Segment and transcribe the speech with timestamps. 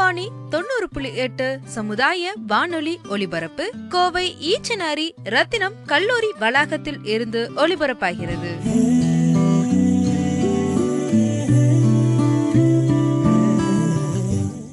[0.00, 8.50] ரத்னவாணி தொண்ணூறு புள்ளி எட்டு சமுதாய வானொலி ஒலிபரப்பு கோவை ஈச்சனாரி ரத்தினம் கல்லூரி வளாகத்தில் இருந்து ஒலிபரப்பாகிறது.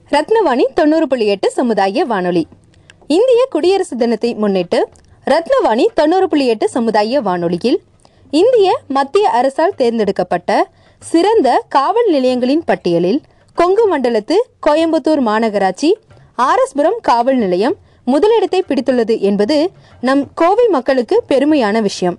[0.10, 2.48] ரத்னவாணி தொண்ணூறு புள்ளி எட்டு சமுதாய வானொலி.
[3.08, 4.82] இந்திய குடியரசு தினத்தை முன்னிட்டு
[5.28, 7.80] ரத்னவாணி தொண்ணூறு புள்ளி எட்டு சமுதாய வானொலியில்
[8.34, 10.70] இந்திய மத்திய அரசால் தேர்ந்தெடுக்கப்பட்ட
[11.02, 13.22] சிறந்த காவல் நிலையங்களின் பட்டியலில்
[13.60, 14.36] கொங்கு மண்டலத்து
[14.68, 15.90] கோயம்புத்தூர் மாநகராட்சி
[16.36, 22.18] ஆரஸ்புரம் காவல் நிலையம் முதலிடத்தை பிடித்துள்ளது என்பது நம் கோவை மக்களுக்கு பெருமையான விஷயம்.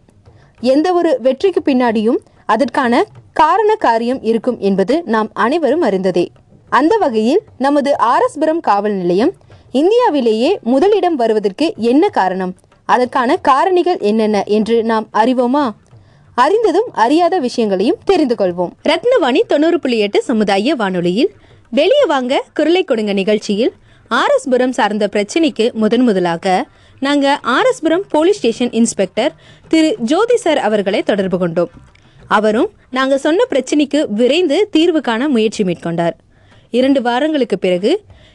[0.61, 6.27] எந்த ஒரு வெற்றிக்கு பின்னாடியும் அதற்கான காரண காரியம் இருக்கும் என்பது நாம் அனைவரும் அறிந்ததே.
[6.69, 9.33] அந்த வகையில் நமது ஆரஸ்புரம் காவல் நிலையம்
[9.73, 12.55] இந்தியாவிலேயே முதலிடம் வருவதற்கு என்ன காரணம்?
[12.85, 15.65] அதற்கான காரணிகள் என்னென்ன என்று நாம் அறிவோமா?
[16.45, 18.73] அறிந்ததும் அறியாத விஷயங்களையும் தெரிந்து கொள்வோம்.
[18.89, 21.31] ரத்னவாணி தொண்ணூறு புள்ளி எட்டு சமுதாய வானொலியில்.
[21.71, 23.73] வெளியே வாங்க குரலை கொடுங்க நிகழ்ச்சியில்.
[24.11, 26.67] ஆர்எஸ்புரம் சார்ந்த பிரச்சனைக்கு முதன் முதலாக
[27.01, 29.33] நாங்கள் ஆர்எஸ்புரம் போலீஸ் ஸ்டேஷன் இன்ஸ்பெக்டர்
[29.69, 31.71] திரு ஜோதி சார் அவர்களை தொடர்பு கொண்டோம்.
[32.29, 36.17] அவரும் நாங்கள் சொன்ன பிரச்சனைக்கு விரைந்து தீர்வு காண முயற்சி மேற்கொண்டார்.
[36.71, 37.93] இரண்டு வாரங்களுக்கு பிறகு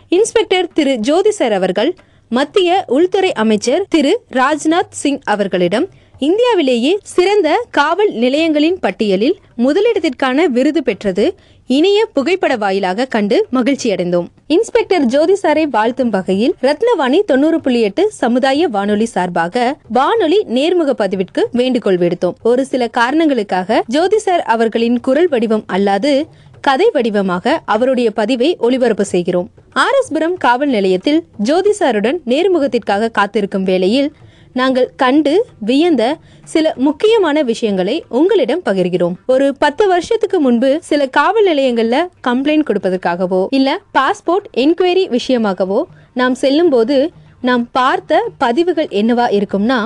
[0.10, 1.96] இன்ஸ்பெக்டர் திரு ஜோதி சார் அவர்கள்
[2.30, 5.88] மத்திய உள்துறை அமைச்சர் திரு ராஜ்நாத் சிங் அவர்களிடம்
[6.20, 11.36] இந்தியாவிலேயே சிறந்த காவல் நிலையங்களின் பட்டியலில் முதலிடத்திற்கான விருது பெற்றது
[11.68, 18.12] இணைய புகைப்பட வாயிலாக கண்டு மகிழ்ச்சி அடைந்தோம் இன்ஸ்பெக்டர் ஜோதி சாரை வாழ்த்தும் வகையில் ரத்னவாணி தொண்ணூறு புள்ளி எட்டு
[18.12, 22.34] சமுதாய வானொலி சார்பாக வானொலி நேர்முக பதிவிற்கு வேண்டுகோள் விடுத்தோம்.
[22.42, 26.24] ஒரு சில காரணங்களுக்காக ஜோதி சார் அவர்களின் குரல் வடிவம் அல்லாது
[26.62, 29.50] கதை வடிவமாக அவருடைய பதிவை ஒளிபரப்பு செய்கிறோம்.
[29.74, 34.14] ஆர்எஸ்புரம் காவல் நிலையத்தில் ஜோதி சாருடன் நேர்முகத்திற்காக காத்திருக்கும் வேளையில்
[34.54, 36.04] நாங்கள் கண்டு வியந்த
[36.44, 39.16] சில முக்கியமான விஷயங்களை உங்களிடம் பகிர்கிறோம்.
[39.26, 41.98] ஒரு பத்து வருஷத்துக்கு முன்பு சில காவல் நிலையங்கள்ல
[42.28, 45.80] கம்ப்ளைண்ட் கொடுப்பதற்காகவோ இல்ல பாஸ்போர்ட் என்கொயரி விஷயமாகவோ
[46.14, 46.98] நாம் செல்லும்போது
[47.42, 49.80] நாம் பார்த்த பதிவுகள் என்னவா இருக்கும்னா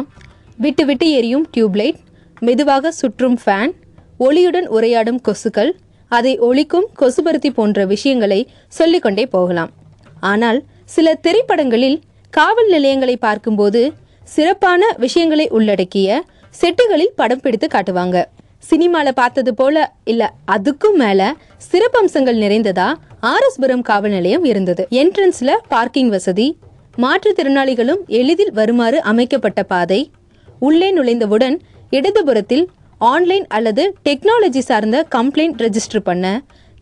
[0.57, 1.99] விட்டு விட்டு எரியும் டியூப்லைட்
[2.39, 3.73] மெதுவாக சுற்றும் ஃபேன்
[4.19, 5.71] ஒளியுடன் உரையாடும் கொசுக்கள்
[6.11, 9.71] அதை ஒழிக்கும் கொசுபருத்தி போன்ற விஷயங்களை சொல்லிக்கொண்டே போகலாம்.
[10.19, 11.97] ஆனால் சில திரைப்படங்களில்
[12.33, 13.81] காவல் நிலையங்களை பார்க்கும்போது
[14.33, 16.23] சிறப்பான விஷயங்களை உள்ளடக்கிய
[16.61, 18.17] செட்டுகளில் படம் பிடித்து காட்டுவாங்க.
[18.69, 21.35] சினிமால பார்த்தது போல இல்ல அதுக்கும் மேல
[21.71, 22.87] சிறப்பம்சங்கள் நிறைந்ததா
[23.33, 24.87] ஆர்எஸ்புரம் காவல் நிலையம் இருந்தது.
[24.91, 26.47] என்ட்ரன்ஸ்ல பார்க்கிங் வசதி
[26.97, 30.11] மாற்றுத்திறனாளிகளும் எளிதில் வருமாறு அமைக்கப்பட்ட பாதை
[30.59, 31.57] உள்ளே நுழைந்தவுடன்
[31.91, 32.65] இடதுபுறத்தில்
[32.97, 36.25] ஆன்லைன் அல்லது டெக்னாலஜி சார்ந்த கம்ப்ளைண்ட் ரெஜிஸ்டர் பண்ண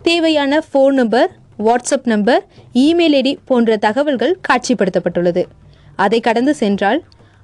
[0.01, 1.29] தேவையான phone number
[1.59, 2.41] WhatsApp number
[2.73, 5.43] email ID போன்ற தகவல்கள் காட்சிப்படுத்தப்பட்டுள்ளது.
[5.95, 6.99] அதை கடந்து சென்றால்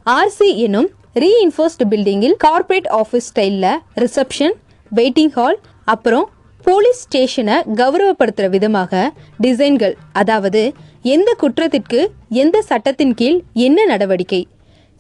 [0.06, 4.56] ஆர்சி எனும் ரீஇன்ஃபோர்ஸ்டு பில்டிங்கில் கார்ப்பரேட் ஆஃபீஸ் ஸ்டைலில் ரிசப்ஷன்
[4.92, 6.26] வெயிட்டிங் ஹால் அப்புறம்
[6.66, 10.62] போலீஸ் ஸ்டேஷனை கௌரவப்படுத்துகிற விதமாக டிசைன்கள் அதாவது
[11.04, 14.48] எந்த குற்றத்திற்கு எந்த சட்டத்தின் கீழ் என்ன நடவடிக்கை?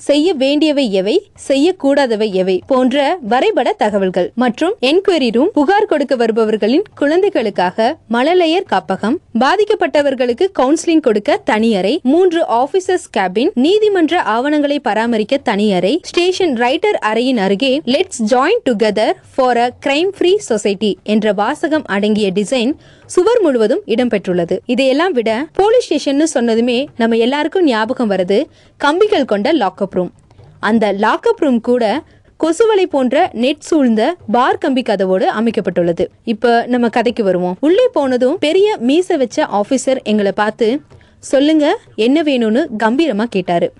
[0.08, 1.16] செய்ய வேண்டியவை எவை?
[1.48, 2.62] செய்யக்கூடாதவை எவை?
[2.68, 4.32] போன்ற வரைபட தகவல்கள்.
[4.36, 9.18] மற்றும் என்கொயரி ரூம் புகார் கொடுக்க வருபவர்களின் குழந்தைகளுக்காக மழலையர் காப்பகம்.
[9.40, 12.02] பாதிக்கப்பட்டவர்களுக்கு கவுன்சிலிங் கொடுக்க தனியறை.
[12.02, 13.52] மூன்று ஆபீசர்ஸ் கேபின்.
[13.54, 15.98] நீதிமன்ற ஆவணங்களை பராமரிக்க தனியறை.
[16.02, 22.32] ஸ்டேஷன் ரைட்டர் அறையின் அருகே let's join together for a crime free society என்ற வாசகம் அடங்கிய
[22.36, 22.74] டிசைன்
[23.06, 24.58] சுவர் முழுவதும் இடம்பெற்றுள்ளது.
[24.66, 28.40] இதையெல்லாம் விட போலீஸ் ஸ்டேஷன் சொன்னதுமே நம்ம எல்லாருக்கும் ஞாபகம் வருது
[28.78, 30.12] கம்பிகள் கொண்ட லாக்அப் ரூம்
[30.60, 32.04] அந்த லாக்அப் ரூம் கூட
[32.44, 36.06] கொசுவலை போன்ற நெட் சூழ்ந்த பார் கம்பி கதவோடு அமைக்கப்பட்டுள்ளது.
[36.24, 37.58] இப்ப நம்ம கதைக்கு வருவோம்.
[37.60, 40.82] உள்ளே போனதும் பெரிய மீச வச்ச ஆபீசர் எங்களை பார்த்து
[41.20, 43.74] சொல்லுங்க என்ன வேணும்னு கம்பீரமா கேட்டாரு.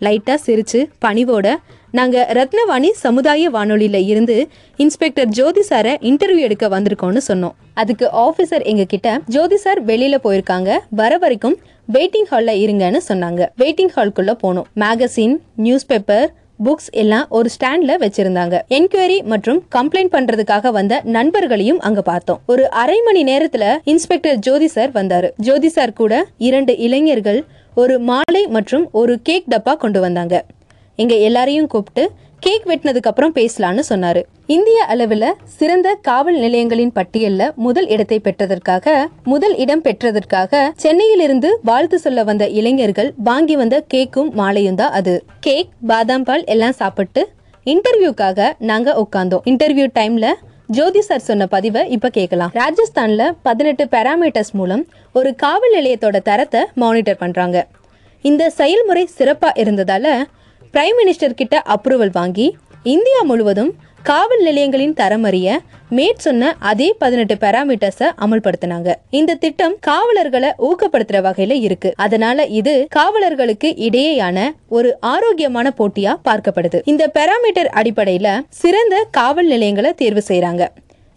[0.00, 1.56] லைட்டாக சிரிச்சு பணிவோட
[1.92, 7.54] நாங்கள் ரத்னவாணி சமுதாய வானொலியில் இருந்து இன்ஸ்பெக்டர் ஜோதி சாரை இன்டர்வியூ எடுக்க வந்திருக்கோம்னு சொன்னோம்.
[7.74, 11.58] அதுக்கு ஆஃபீஸர் எங்ககிட்ட ஜோதி சார் வெளியில் போயிருக்காங்க வர வரைக்கும்
[11.92, 13.48] வெயிட்டிங் ஹாலில் இருங்கன்னு சொன்னாங்க.
[13.58, 14.68] வெயிட்டிங் ஹால்குள்ளே போனோம்.
[14.80, 16.28] மேகசின் நியூஸ் பேப்பர்
[16.64, 18.56] புக்ஸ் எல்லாம் ஒரு ஸ்டாண்ட்ல வச்சிருந்தாங்க.
[18.68, 22.40] என்கொயரி மற்றும் கம்ப்ளைண்ட் பண்றதுக்காக வந்த நண்பர்களையும் அங்க பார்த்தோம்.
[22.46, 25.30] ஒரு அரை மணி நேரத்துல இன்ஸ்பெக்டர் ஜோதி சார் வந்தாரு.
[25.36, 30.44] ஜோதி சார் கூட இரண்டு இளைஞர்கள் ஒரு மாலை மற்றும் ஒரு கேக் டப்பா கொண்டு வந்தாங்க.
[30.96, 34.22] எங்க எல்லாரையும் கூப்பிட்டு கேக் வெட்டினதுக்கு அப்புறம் பேசலான்னு சொன்னாரு.
[34.54, 35.26] இந்திய அளவில்
[35.58, 38.94] சிறந்த காவல் நிலையங்களின் பட்டியல்ல முதல் இடத்தை பெற்றதற்காக
[39.24, 45.14] முதல் இடம் பெற்றதற்காக சென்னையிலிருந்து வாழ்த்து சொல்ல வந்த இளைஞர்கள் வாங்கி வந்த கேக்கும் மாலையும் தான் அது.
[45.40, 47.22] கேக் பாதாம் பால் எல்லாம் சாப்பிட்டு
[47.66, 50.32] இன்டர்வியூக்காக நாங்க உட்கார்ந்தோம் இன்டர்வியூ டைம்ல
[50.66, 52.50] ஜோதி சார் சொன்ன பதிவை இப்ப கேட்கலாம்.
[52.54, 57.66] ராஜஸ்தான்ல பதினெட்டு பேராமீட்டர்ஸ் மூலம் ஒரு காவல் நிலையத்தோட தரத்தை மானிட்டர் பண்றாங்க.
[58.24, 60.06] இந்த செயல்முறை சிறப்பா இருந்ததால
[60.74, 62.48] பிரைம் மினிஸ்டர் கிட்ட அப்ரூவல் வாங்கி
[62.94, 63.72] இந்தியா முழுவதும்
[64.08, 65.48] காவல் நிலையங்களின் தரம் அறிய
[65.96, 68.90] மேட் சொன்ன அதே பதினெட்டு பேராமீட்டர்ஸை அமல்படுத்தினாங்க.
[69.10, 71.90] இந்த திட்டம் காவலர்களை ஊக்கப்படுத்துற வகையில இருக்கு.
[71.96, 74.38] அதனால இது காவலர்களுக்கு இடையேயான
[74.68, 76.80] ஒரு ஆரோக்கியமான போட்டியா பார்க்கப்படுது.
[76.84, 80.66] இந்த பேராமீட்டர் அடிப்படையில சிறந்த காவல் நிலையங்களை தேர்வு செய்யறாங்க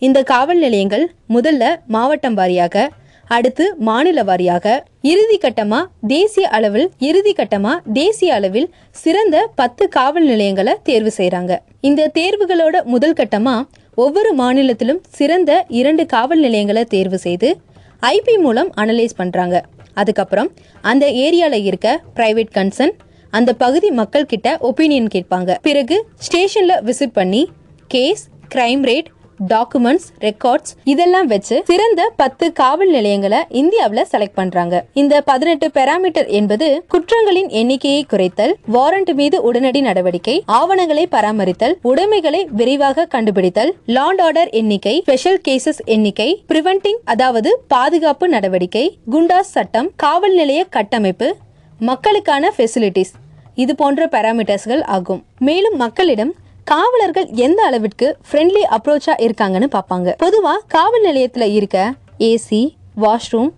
[0.01, 2.85] இந்த காவல் நிலையங்கள் முதல்ல மாவட்டம் வாரியாக
[3.27, 10.73] அடுத்து மாநில வாரியாக இறுதி கட்டமா தேசிய அளவில் இறுதி கட்டமா தேசிய அளவில் சிறந்த பத்து காவல் நிலையங்களை
[10.83, 17.57] தேர்வு செய்கிறாங்க இந்த தேர்வுகளோட முதல் கட்டமா ஒவ்வொரு மாநிலத்திலும் சிறந்த இரண்டு காவல் நிலையங்களை தேர்வு செய்து
[18.01, 19.65] ஐபி மூலம் அனலைஸ் பண்றாங்க.
[19.93, 22.93] அதுக்கப்புறம் அந்த ஏரியாவில் இருக்க பிரைவேட் கன்சர்ன்
[23.29, 25.57] அந்த பகுதி மக்கள் கிட்ட ஒப்பீனியன் கேட்பாங்க.
[25.61, 27.49] பிறகு ஸ்டேஷன்ல விசிட் பண்ணி
[27.87, 29.09] case crime rate
[29.51, 34.85] documents records இதெல்லாம் வச்சு சிறந்த பத்து காவல் நிலையங்களை இந்தியாவில் செலக்ட் பண்றாங்க.
[34.93, 43.07] இந்த பதினெட்டு பெராமீட்டர் என்பது குற்றங்களின் எண்ணிக்கையை குறைத்தல் வாரண்ட் மீது உடனடி நடவடிக்கை ஆவணங்களை பராமரித்தல் உடைமைகளை விரைவாக
[43.15, 50.61] கண்டுபிடித்தல் லாண்ட் ஆர்டர் எண்ணிக்கை ஸ்பெஷல் கேசஸ் எண்ணிக்கை பிரிவென்டிங் அதாவது பாதுகாப்பு நடவடிக்கை குண்டாஸ் சட்டம் காவல் நிலைய
[50.69, 51.29] கட்டமைப்பு
[51.79, 53.13] மக்களுக்கான ஃபெசிலிட்டிஸ்
[53.55, 55.19] இது போன்ற பேராமீட்டர்ஸ்கள் ஆகும்.
[55.39, 56.31] மேலும் மக்களிடம்
[56.65, 60.09] காவலர்கள் எந்த அளவிற்கு ஃப்ரெண்ட்லி அப்ரோச்சா இருக்காங்கன்னு பார்ப்பாங்க.
[60.23, 63.51] பொதுவா காவல் நிலையத்துல இருக்க ஏசி வாஷ்ரூம்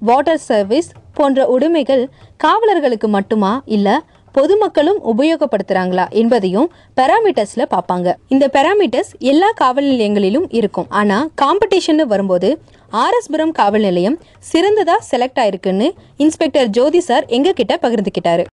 [0.00, 2.04] வாட்டர் சர்வீஸ் போன்ற உடைமைகள்
[2.44, 8.14] காவலர்களுக்கு மட்டுமா இல்ல பொதுமக்களும் உபயோகப்படுத்துறாங்களா என்பதையும் பெராமீட்டர்ஸ்ல பார்ப்பாங்க.
[8.28, 10.88] இந்த பெராமீட்டர்ஸ் எல்லா காவல் நிலையங்களிலும் இருக்கும்.
[10.88, 12.50] ஆனா காம்படிஷன் வரும்போது
[12.92, 14.20] ஆர்எஸ்புரம் காவல் நிலையம்
[14.52, 18.44] சிறந்ததா செலக்ட் ஆயிருக்குன்னு இன்ஸ்பெக்டர் ஜோதி சார் எங்க கிட்ட பகிர்ந்துக்கிட்டாரு.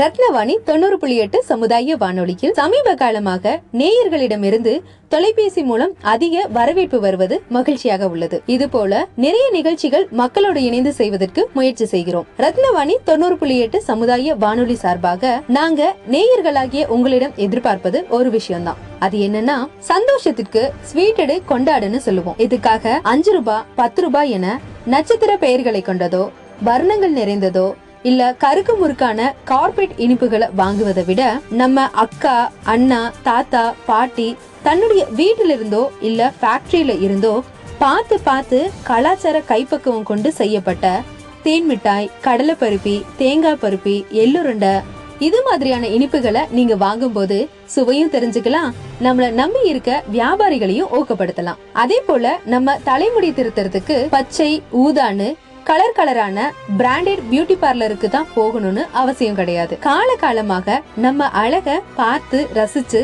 [0.00, 4.72] ரத்னவாணி தொண்ணூறு புள்ளி எட்டு சமுதாய வானொலியில் சமீப காலமாக நேயர்களிடமிருந்து
[5.08, 8.42] தொலைபேசி மூலம் அதிக வரவேற்பு வருவது மகிழ்ச்சியாக உள்ளது.
[8.46, 12.26] இது போல நிறைய நிகழ்ச்சிகள் மக்களோடு இணைந்து செய்வதற்கு முயற்சி செய்கிறோம்.
[12.38, 18.76] ரத்னவாணி தொண்ணூறு புள்ளி எட்டு சமுதாய வானொலி சார்பாக நாங்க நேயர்களாகிய உங்களிடம் எதிர்பார்ப்பது ஒரு விஷயம்தான்.
[18.98, 22.38] அது என்னன்னா சந்தோஷத்திற்கு ஸ்வீட்டடு கொண்டாடுன்னு சொல்லுவோம்.
[22.38, 26.24] இதுக்காக அஞ்சு ரூபாய் பத்து ரூபாய் என நட்சத்திர பெயர்களை கொண்டதோ
[26.64, 27.74] வர்ணங்கள் நிறைந்ததோ
[28.04, 35.90] இல்ல கருக்கு முறுக்கான கார்பரேட் இனிப்புகளை வாங்குவதை விட நம்ம அக்கா அண்ணா தாத்தா பாட்டி தன்னுடைய வீட்டில இருந்தோ
[36.00, 37.42] இல்ல ஃபேக்டரியில இருந்தோ
[37.78, 41.02] பார்த்து பார்த்து கலாச்சார கைப்பக்குவம் கொண்டு செய்யப்பட்ட
[41.42, 44.74] தேன் மிட்டாய் கடலை பருப்பி தேங்காய் பருப்பி எள்ளுருண்டை
[45.18, 48.70] இது மாதிரியான இனிப்புகளை நீங்க வாங்கும்போது சுவையும் தெரிஞ்சுக்கலாம்
[49.02, 51.60] நம்மள நம்பி இருக்க வியாபாரிகளையும் ஊக்கப்படுத்தலாம்.
[51.72, 55.28] அதே போல நம்ம தலைமுடி திருத்துறதுக்கு பச்சை ஊதான்னு
[55.68, 56.38] கலர் கலரான
[56.78, 59.74] பிராண்டட் பியூட்டி பார்லருக்கு தான் போகணும்னு அவசியம் கிடையாது.
[59.86, 63.00] கால காலமாக நம்ம அழக பார்த்து ரசிச்சு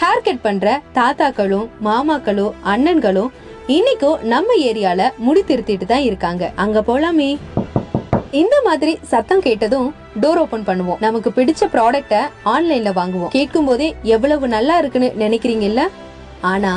[0.00, 3.30] ஹேர் கட் பண்ற தாத்தாக்களும் மாமாக்களும் அண்ணன்களும்
[3.76, 6.52] இன்னைக்கும் நம்ம ஏரியால முடி திருத்திட்டு தான் இருக்காங்க.
[6.64, 7.30] அங்க போலாமே.
[8.42, 9.88] இந்த மாதிரி சத்தம் கேட்டதும்
[10.20, 11.00] டோர் ஓபன் பண்ணுவோம்.
[11.06, 12.22] நமக்கு பிடிச்ச ப்ராடக்ட்டை
[12.54, 13.32] ஆன்லைன்ல வாங்குவோம்.
[13.38, 15.84] கேட்கும் போதே எவ்வளவு நல்லா இருக்குன்னு நினைக்கிறீங்கல்ல?
[16.52, 16.74] ஆனா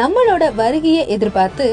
[0.00, 1.66] நம்மளோட வருகையை எதிர்பார்த்து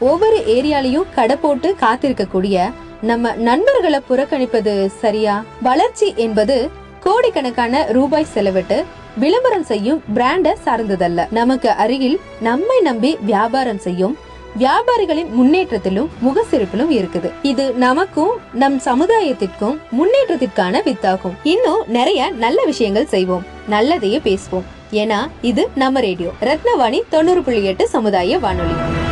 [0.00, 5.44] ஒவ்வொரு ஏரியாலையும் கடை போட்டு காத்திருக்கக்கூடிய நம்ம நண்பர்களை புறக்கணிப்பது சரியா?
[5.62, 8.84] வளர்ச்சி என்பது கோடிக்கணக்கான ரூபாய் செலவிட்டு
[9.16, 11.26] விளம்பரம் செய்யும் பிராண்ட சார்ந்ததல்ல.
[11.30, 14.16] நமக்கு அருகில் நம்மை நம்பி வியாபாரம் செய்யும்
[14.58, 17.30] வியாபாரிகளின் முன்னேற்றத்திலும் முகசிரிப்பிலும் இருக்குது.
[17.42, 21.36] இது நமக்கும் நம் சமுதாயத்திற்கும் முன்னேற்றத்திற்கான வித்தாகும்.
[21.42, 23.46] இன்னும் நிறைய நல்ல விஷயங்கள் செய்வோம்.
[23.70, 24.64] நல்லதையே பேசுவோம்.
[24.92, 26.30] ஏன்னா இது நம்ம ரேடியோ.
[26.40, 29.06] ரத்னவாணி தொண்ணூறு புள்ளி எட்டு சமுதாய வானொலி.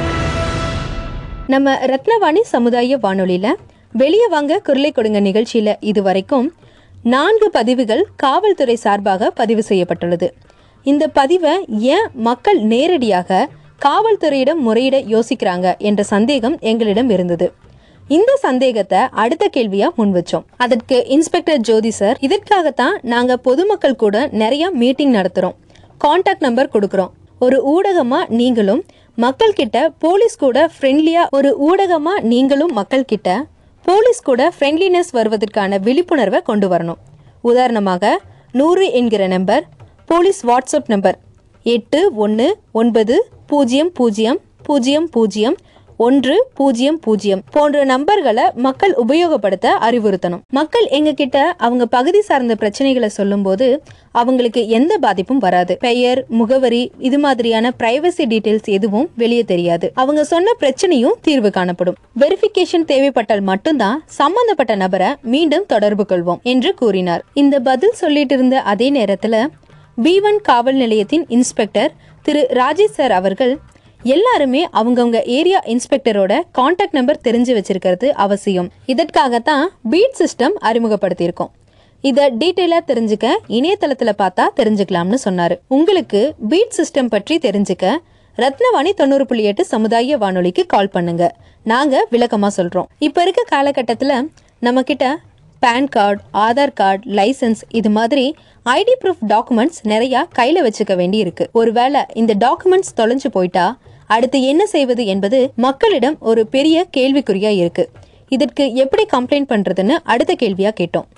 [1.52, 3.52] நம்ம ரத்னவாணி சமுதாய வானொலியில்
[3.92, 6.54] வெளியே வாங்க குரலை கொடுங்க நிகழ்ச்சியில் இதுவரைக்கும்
[7.02, 10.28] நான்கு பதிவுகள் காவல்துறை சார்பாக பதிவு செய்யப்பட்டுள்ளது.
[10.82, 13.48] இந்த பதிவை ஏன் மக்கள் நேரடியாக
[13.84, 17.52] காவல்துறையிடம் முறையிட யோசிக்கிறாங்க என்ற சந்தேகம் எங்களிடம் இருந்தது.
[18.08, 20.44] இந்த சந்தேகத்தை அடுத்த கேள்வியா முன் வச்சோம்.
[20.56, 25.56] அதற்கு இன்ஸ்பெக்டர் ஜோதி சார் இதற்காகத்தான் நாங்க பொதுமக்கள் கூட நிறைய மீட்டிங் நடத்துறோம்.
[26.04, 27.14] கான்டாக்ட் நம்பர் கொடுக்குறோம்.
[27.38, 28.84] ஒரு ஊடகமா நீங்களும்
[29.18, 33.46] மக்கள் கிட்ட போலீஸ் கூட ஃப்ரெண்ட்லியா ஒரு ஊடகமா நீங்களும் மக்கள் கிட்ட
[33.82, 36.98] போலீஸ் கூட ஃப்ரெண்ட்லினஸ் வருவதற்கான விழிப்புணர்வை கொண்டு வரணும்.
[37.40, 38.20] உதாரணமாக
[38.52, 39.64] நூறு என்கிற நம்பர்
[40.06, 41.18] போலீஸ் வாட்ஸ்அப் நம்பர்
[41.62, 45.56] எட்டு ஒன்று ஒன்பது பூஜ்ஜியம் பூஜ்ஜியம் பூஜ்ஜியம் பூஜ்ஜியம்
[45.98, 50.42] ஒன்று பூஜ்ஜியம் பூஜ்ஜியம் போன்ற நம்பர்களை மக்கள் உபயோகப்படுத்த அறிவுறுத்தணும்.
[50.50, 55.76] மக்கள் எங்ககிட்ட அவங்க பகுதி சார்ந்த பிரச்சனைகளை சொல்லும்போது அவங்களுக்கு எந்த பாதிப்பும் வராது.
[55.80, 59.90] பெயர் முகவரி இது மாதிரியான பிரைவசி டீடைல்ஸ் எதுவும் வெளியே தெரியாது.
[59.94, 61.96] அவங்க சொன்ன பிரச்சனையும் தீர்வு காணப்படும்.
[62.20, 67.24] வெரிஃபிகேஷன் தேவைப்பட்டால் மட்டும்தான் சம்பந்தப்பட்ட நபரை மீண்டும் தொடர்பு கொள்வோம் என்று கூறினார்.
[67.34, 69.46] இந்த பதில் சொல்லிட்டு இருந்த அதே நேரத்துல
[70.02, 73.58] பி ஒன் காவல் நிலையத்தின் இன்ஸ்பெக்டர் திரு ராஜேஷ் சார் அவர்கள்
[74.02, 78.70] எல்லாருமே அவங்கவுங்க ஏரியா இன்ஸ்பெக்டரோட காண்டாக்ட் நம்பர் தெரிஞ்சு வச்சிருக்கிறது அவசியம்.
[78.86, 81.50] இதற்காகத்தான் பீட் சிஸ்டம் அறிமுகப்படுத்தியிருக்கோம்.
[82.00, 85.60] இதை டீட்டெயிலாக தெரிஞ்சுக்க இணையதளத்தில் பார்த்தா தெரிஞ்சுக்கலாம்னு சொன்னார்.
[85.68, 87.94] உங்களுக்கு பீட் சிஸ்டம் பற்றி தெரிஞ்சுக்க
[88.38, 91.34] ரத்னவாணி தொண்ணூறு புள்ளி எட்டு சமுதாய வானொலிக்கு கால் பண்ணுங்க.
[91.62, 94.30] நாங்கள் விளக்கமாக சொல்கிறோம் இப்போ இருக்க காலகட்டத்தில்
[94.62, 95.06] நம்மக்கிட்ட
[95.62, 98.34] PAN card Aadhaar card licence இது மாதிரி
[98.66, 103.66] ஐடி ப்ரூஃப் டாக்குமெண்ட்ஸ் நிறையா கையில் வச்சுக்க வேண்டி இருக்கு ஒருவேளை இந்த டாக்குமெண்ட்ஸ் தொலைஞ்சு போயிட்டா
[104.06, 107.84] அடுத்து என்ன செய்வது என்பது மக்களிடம் ஒரு பெரிய கேள்விக்குறியா இருக்கு.
[108.28, 111.08] இதற்கு எப்படி கம்ப்ளைண்ட் பண்ணுறதுன்னு அடுத்த கேள்வியாக கேட்டோம்.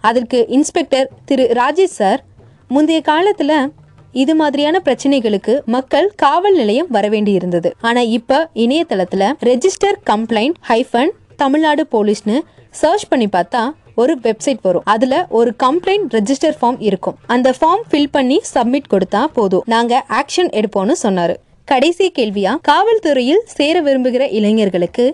[0.00, 2.20] அதற்கு இன்ஸ்பெக்டர் திரு ராஜேஷ் சார்
[2.68, 3.72] முந்தைய காலத்தில்
[4.12, 11.12] இது மாதிரியான பிரச்சனைகளுக்கு மக்கள் காவல் நிலையம் வர வேண்டி இருந்தது ஆனா இப்ப இணையதளத்துல ரெஜிஸ்டர் கம்ப்ளைண்ட் ஹைஃபன்
[11.42, 12.38] தமிழ்நாடு போலீஸ்னு
[12.80, 13.62] சர்ச் பண்ணி பார்த்தா
[14.00, 14.84] ஒரு வெப்சைட் வரும்.
[14.94, 17.16] அதுல ஒரு கம்ப்ளைண்ட் ரெஜிஸ்டர் ஃபார்ம் இருக்கும்.
[17.34, 19.64] அந்த ஃபார்ம் ஃபில் பண்ணி சப்மிட் கொடுத்தா போதும்.
[19.74, 21.34] நாங்க ஆக்ஷன் எடுப்போம்னு சொன்னாரு.
[21.72, 25.04] கடைசி கேள்வியா காவல்துறையில் சேர விரும்புகிற இளைஞர்களுக்கு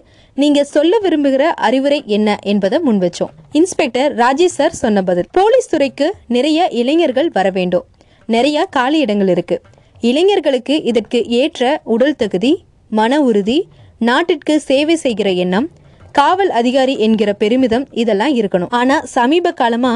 [0.42, 3.33] நீங்க சொல்ல விரும்புகிற அறிவுரை என்ன என்பதை முன் வச்சோம்.
[3.59, 7.87] இன்ஸ்பெக்டர் ராஜேஷ் சார் சொன்ன பதில் போலீஸ் துறைக்கு நிறைய இளைஞர்கள் வர வேண்டும்.
[8.35, 9.59] நிறைய காலி இடங்கள் இருக்கு.
[10.11, 12.52] இளைஞர்களுக்கு இதற்கு ஏற்ற உடல் தகுதி
[13.00, 13.59] மன உறுதி
[14.09, 15.68] நாட்டிற்கு சேவை செய்கிற எண்ணம்
[16.18, 18.70] காவல் அதிகாரி என்கிற பெருமிதம் இதெல்லாம் இருக்கணும்.
[18.80, 19.92] ஆனா சமீப காலமா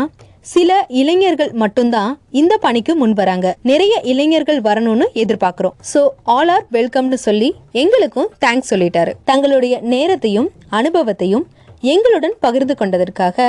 [0.53, 3.47] சில இளைஞர்கள் மட்டும்தான் இந்த பணிக்கு முன் வராங்க.
[3.71, 5.77] நிறைய இளைஞர்கள் வரணும்னு எதிர்பார்க்கிறோம்.
[5.93, 6.00] சோ
[6.35, 7.49] ஆல் ஆர் வெல்கம்னு சொல்லி
[7.83, 9.12] எங்களுக்கும் தேங்க்ஸ் சொல்லிட்டாரு.
[9.25, 10.49] தங்களுடைய நேரத்தையும்
[10.81, 11.47] அனுபவத்தையும்
[11.95, 13.49] எங்களுடன் பகிர்ந்து கொண்டதற்காக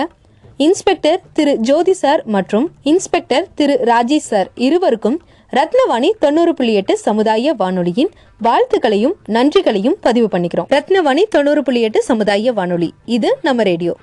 [0.67, 5.19] இன்ஸ்பெக்டர் திரு ஜோதி சார் மற்றும் இன்ஸ்பெக்டர் திரு ராஜேஷ் சார் இருவருக்கும்
[5.51, 8.09] ரத்னவாணி தொண்ணூறு புள்ளி எட்டு சமுதாய வானொலியின்
[8.43, 10.69] வாழ்த்துக்களையும் நன்றிகளையும் பதிவு பண்ணிக்கிறோம்.
[10.69, 12.93] ரத்னவாணி தொண்ணூறு புள்ளி எட்டு சமுதாய வானொலி.
[13.05, 13.95] இது நம்ம ரேடியோ.